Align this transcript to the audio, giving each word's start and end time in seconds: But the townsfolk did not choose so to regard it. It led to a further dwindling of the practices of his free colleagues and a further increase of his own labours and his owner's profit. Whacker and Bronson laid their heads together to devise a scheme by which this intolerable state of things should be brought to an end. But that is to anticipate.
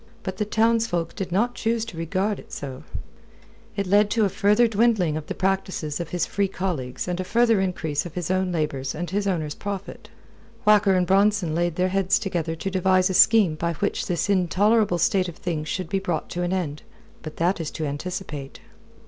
But 0.23 0.37
the 0.37 0.45
townsfolk 0.45 1.13
did 1.13 1.31
not 1.31 1.53
choose 1.53 1.83
so 1.83 1.89
to 1.89 1.97
regard 1.97 2.39
it. 2.39 2.59
It 3.75 3.85
led 3.85 4.09
to 4.09 4.25
a 4.25 4.29
further 4.29 4.67
dwindling 4.67 5.15
of 5.15 5.27
the 5.27 5.35
practices 5.35 5.99
of 5.99 6.09
his 6.09 6.25
free 6.25 6.47
colleagues 6.47 7.07
and 7.07 7.19
a 7.19 7.23
further 7.23 7.61
increase 7.61 8.03
of 8.03 8.15
his 8.15 8.31
own 8.31 8.51
labours 8.51 8.95
and 8.95 9.07
his 9.11 9.27
owner's 9.27 9.53
profit. 9.53 10.09
Whacker 10.65 10.95
and 10.95 11.05
Bronson 11.05 11.53
laid 11.53 11.75
their 11.75 11.89
heads 11.89 12.17
together 12.17 12.55
to 12.55 12.71
devise 12.71 13.11
a 13.11 13.13
scheme 13.13 13.53
by 13.53 13.73
which 13.73 14.07
this 14.07 14.27
intolerable 14.27 14.97
state 14.97 15.29
of 15.29 15.35
things 15.35 15.67
should 15.67 15.87
be 15.87 15.99
brought 15.99 16.31
to 16.31 16.41
an 16.41 16.51
end. 16.51 16.81
But 17.21 17.37
that 17.37 17.61
is 17.61 17.69
to 17.69 17.85
anticipate. 17.85 18.59